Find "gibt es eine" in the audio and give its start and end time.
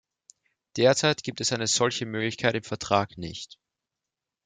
1.21-1.67